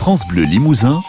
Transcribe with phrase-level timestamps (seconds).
[0.00, 1.02] France Bleu Limousin,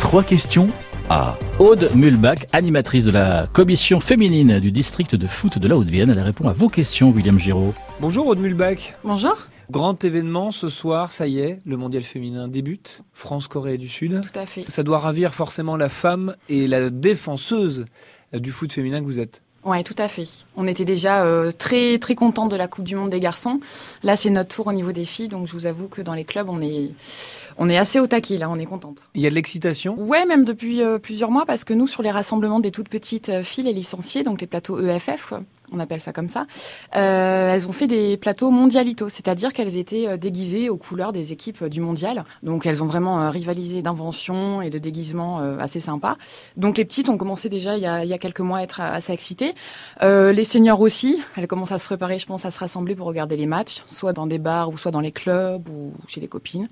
[0.00, 0.70] trois questions
[1.10, 6.08] à Aude Mulbach, animatrice de la commission féminine du district de foot de la Haute-Vienne.
[6.08, 7.74] Elle répond à vos questions, William Giraud.
[8.00, 8.94] Bonjour Aude Mulbach.
[9.04, 9.36] Bonjour.
[9.70, 13.02] Grand événement ce soir, ça y est, le mondial féminin débute.
[13.12, 14.22] France-Corée du Sud.
[14.22, 14.64] Tout à fait.
[14.66, 17.84] Ça doit ravir forcément la femme et la défenseuse
[18.32, 19.42] du foot féminin que vous êtes.
[19.64, 20.26] Ouais, tout à fait.
[20.56, 23.60] On était déjà euh, très très contents de la Coupe du Monde des garçons.
[24.02, 26.24] Là, c'est notre tour au niveau des filles, donc je vous avoue que dans les
[26.24, 26.90] clubs, on est
[27.58, 29.08] on est assez au taquet là, on est contente.
[29.14, 29.94] Il y a de l'excitation?
[29.98, 33.28] Ouais, même depuis euh, plusieurs mois, parce que nous, sur les rassemblements des toutes petites
[33.28, 36.46] euh, filles, les licenciées, donc les plateaux EFF, quoi, on appelle ça comme ça,
[36.96, 41.64] euh, elles ont fait des plateaux mondialitos, c'est-à-dire qu'elles étaient déguisées aux couleurs des équipes
[41.64, 42.24] du mondial.
[42.42, 46.18] Donc elles ont vraiment rivalisé d'inventions et de déguisements assez sympas.
[46.58, 48.62] Donc les petites ont commencé déjà il y a, il y a quelques mois à
[48.62, 49.54] être assez excitées.
[50.02, 53.38] les seniors aussi, elles commencent à se préparer, je pense, à se rassembler pour regarder
[53.38, 56.68] les matchs, soit dans des bars ou soit dans les clubs ou chez les copines.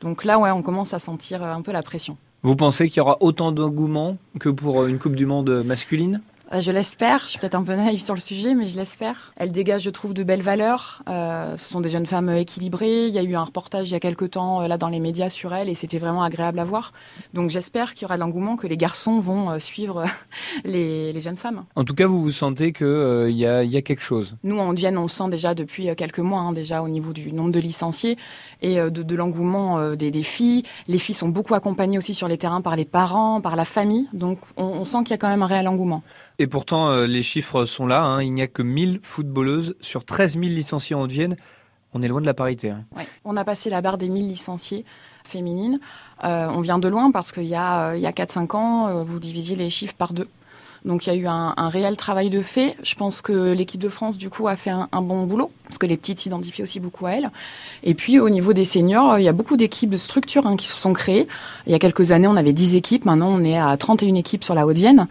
[0.00, 2.16] Donc là, ouais, on commence à sentir un peu la pression.
[2.42, 6.16] Vous pensez qu'il y aura autant d'engouement que pour une Coupe du Monde masculine?
[6.16, 7.20] euh, je l'espère.
[7.20, 9.32] Je suis peut-être un peu naïve sur le sujet, mais je l'espère.
[9.36, 11.02] Elle dégage, je trouve, de belles valeurs.
[11.08, 13.06] Euh, ce sont des jeunes femmes équilibrées.
[13.06, 15.00] Il y a eu un reportage il y a quelques temps euh, là dans les
[15.00, 16.92] médias sur elle et c'était vraiment agréable à voir.
[17.32, 20.04] Donc j'espère qu'il y aura de l'engouement, que les garçons vont euh, suivre
[20.64, 21.64] les, les, jeunes femmes.
[21.76, 24.36] En tout cas, vous vous sentez qu'il euh, y, a, y a quelque chose.
[24.42, 27.52] Nous, en Vienne, on sent déjà depuis quelques mois, hein, déjà au niveau du nombre
[27.52, 28.16] de licenciés
[28.62, 30.62] et de, de l'engouement des, des, filles.
[30.88, 34.08] Les filles sont beaucoup accompagnées aussi sur les terrains par les parents, par la famille.
[34.12, 36.02] Donc on, on sent qu'il y a quand même un réel engouement.
[36.38, 38.02] Et pourtant, euh, les chiffres sont là.
[38.02, 38.22] Hein.
[38.22, 41.36] Il n'y a que 1000 footballeuses sur 13 000 licenciés en Vienne.
[41.92, 42.70] On est loin de la parité.
[42.70, 42.84] Hein.
[43.24, 44.84] On a passé la barre des 1000 licenciés
[45.24, 45.78] féminines.
[46.24, 49.20] Euh, on vient de loin parce qu'il y a, euh, y a 4-5 ans, vous
[49.20, 50.28] divisiez les chiffres par deux.
[50.84, 52.76] Donc il y a eu un, réel travail de fait.
[52.82, 55.86] Je pense que l'équipe de France, du coup, a fait un, bon boulot, parce que
[55.86, 57.30] les petites s'identifient aussi beaucoup à elles.
[57.84, 60.66] Et puis au niveau des seniors, il y a beaucoup d'équipes de structures hein, qui
[60.66, 61.26] se sont créées.
[61.66, 64.44] Il y a quelques années, on avait 10 équipes, maintenant on est à 31 équipes
[64.44, 65.08] sur la Haute-Vienne.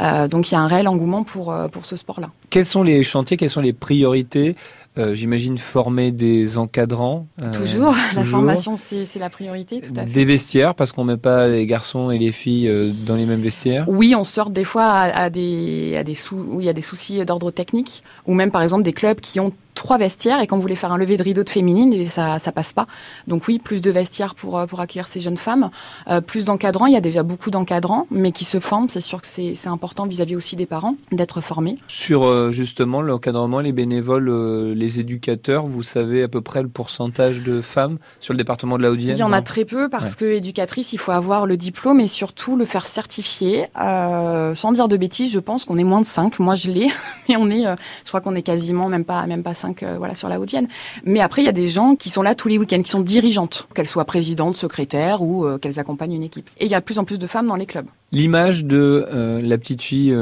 [0.00, 2.30] Euh, donc il y a un réel engouement pour, pour ce sport-là.
[2.50, 4.54] Quels sont les chantiers, quelles sont les priorités?
[4.98, 7.26] Euh, J'imagine former des encadrants.
[7.42, 7.94] Euh, toujours.
[8.14, 10.12] la formation, c'est la priorité, tout à fait.
[10.12, 13.42] Des vestiaires, parce qu'on met pas les garçons et les filles euh, dans les mêmes
[13.42, 13.84] vestiaires?
[13.88, 16.72] Oui, on sort des fois à, à des, à des sous, où il y a
[16.72, 20.46] des soucis d'ordre technique, ou même par exemple des clubs qui ont trois vestiaires et
[20.48, 22.86] quand vous voulez faire un lever de rideau de féminine, eh ça ça passe pas.
[23.28, 25.70] Donc oui, plus de vestiaires pour pour accueillir ces jeunes femmes,
[26.08, 26.86] euh, plus d'encadrants.
[26.86, 28.88] Il y a déjà beaucoup d'encadrants, mais qui se forment.
[28.88, 31.76] C'est sûr que c'est c'est important vis-à-vis -vis aussi des parents d'être formés.
[31.86, 36.68] Sur euh, justement l'encadrement, les bénévoles, euh, les éducateurs, vous savez à peu près le
[36.68, 39.88] pourcentage de femmes sur le département de la Haute-Vienne Il y en a très peu
[39.88, 40.16] parce ouais.
[40.18, 43.66] que éducatrice, il faut avoir le diplôme et surtout le faire certifier.
[43.80, 46.38] Euh, sans dire de bêtises, je pense qu'on est moins de 5.
[46.38, 46.88] Moi, je l'ai,
[47.28, 47.64] mais on est,
[48.04, 50.68] je crois qu'on est quasiment même pas même pas 5 euh, voilà sur la Haute-Vienne.
[51.04, 53.00] Mais après, il y a des gens qui sont là tous les week-ends, qui sont
[53.00, 56.48] dirigeantes, qu'elles soient présidentes, secrétaires ou euh, qu'elles accompagnent une équipe.
[56.58, 57.86] Et il y a de plus en plus de femmes dans les clubs.
[58.12, 60.16] L'image de euh, la petite fille,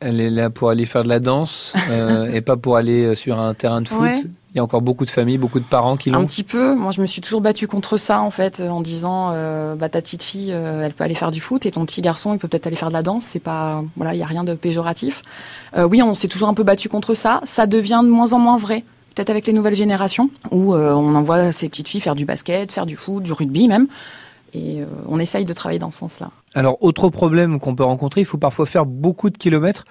[0.00, 1.74] elle est là pour aller faire de la danse
[2.32, 4.00] et pas pour aller sur un terrain de foot.
[4.00, 4.16] Ouais.
[4.54, 6.20] Il y a encore beaucoup de familles, beaucoup de parents qui l'ont.
[6.20, 6.76] Un petit peu.
[6.76, 10.00] Moi, je me suis toujours battue contre ça, en fait, en disant, euh, bah, ta
[10.00, 12.46] petite fille, euh, elle peut aller faire du foot et ton petit garçon, il peut
[12.46, 13.24] peut-être aller faire de la danse.
[13.24, 15.22] C'est pas, voilà, il y a rien de péjoratif.
[15.76, 17.40] Euh, oui, on s'est toujours un peu battu contre ça.
[17.42, 18.84] Ça devient de moins en moins vrai.
[19.14, 22.70] Peut-être avec les nouvelles générations, où euh, on envoie ces petites filles faire du basket,
[22.70, 23.86] faire du foot, du rugby même.
[24.54, 26.30] Et euh, on essaye de travailler dans ce sens-là.
[26.54, 29.84] Alors, autre problème qu'on peut rencontrer, il faut parfois faire beaucoup de kilomètres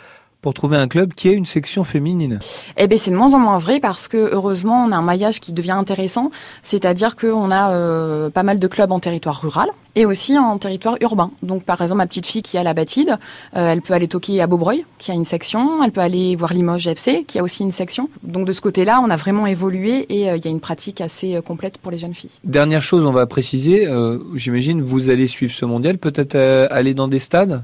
[0.43, 2.37] pour trouver un club qui ait une section féminine
[2.77, 5.39] Eh ben c'est de moins en moins vrai parce que heureusement on a un maillage
[5.39, 6.29] qui devient intéressant,
[6.61, 10.97] c'est-à-dire qu'on a euh, pas mal de clubs en territoire rural et aussi en territoire
[11.01, 11.31] urbain.
[11.43, 13.17] Donc par exemple ma petite fille qui a la Batide,
[13.55, 16.53] euh, elle peut aller toquer à Beaubreuil qui a une section, elle peut aller voir
[16.53, 18.09] Limoges FC qui a aussi une section.
[18.23, 20.99] Donc de ce côté-là on a vraiment évolué et euh, il y a une pratique
[20.99, 22.31] assez euh, complète pour les jeunes filles.
[22.43, 26.35] Dernière chose on va préciser, euh, j'imagine vous allez suivre ce mondial, peut-être
[26.69, 27.63] aller dans des stades?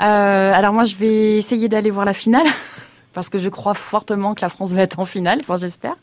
[0.00, 2.46] Euh, alors moi, je vais essayer d'aller voir la finale
[3.12, 5.38] parce que je crois fortement que la France va être en finale.
[5.42, 5.96] Enfin, j'espère.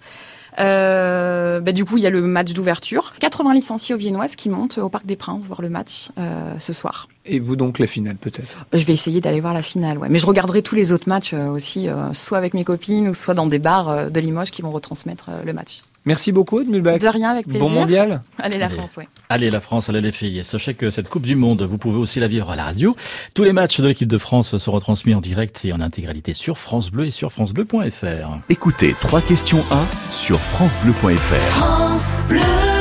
[0.60, 3.14] Euh, bah, du coup, il y a le match d'ouverture.
[3.20, 6.74] 80 licenciés aux Viennoises qui montent au Parc des Princes voir le match euh, ce
[6.74, 7.08] soir.
[7.26, 8.66] Et vous donc la finale peut-être?
[8.74, 10.10] Je vais essayer d'aller voir la finale, ouais.
[10.10, 13.14] Mais je regarderai tous les autres matchs euh, aussi, euh, soit avec mes copines ou
[13.14, 15.84] soit dans des bars euh, de Limoges qui vont retransmettre le match.
[16.10, 16.98] Merci beaucoup, Edmulbach.
[16.98, 17.62] De rien, avec plaisir.
[17.62, 18.24] Bon mondial.
[18.40, 19.04] Allez, la France, oui.
[19.30, 20.44] Allez, la France, allez les filles.
[20.44, 22.96] Sachez que cette Coupe du Monde, vous pouvez aussi la vivre à la radio.
[23.36, 26.58] Tous les matchs de l'équipe de France seront retransmis en direct et en intégralité sur
[26.58, 28.40] France Bleu et sur FranceBleu.fr.
[28.50, 31.14] Écoutez, trois questions 1 sur FranceBleu.fr.
[31.36, 32.79] France Bleu.